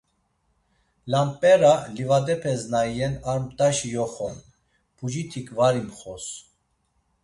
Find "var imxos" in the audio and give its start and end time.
5.57-6.25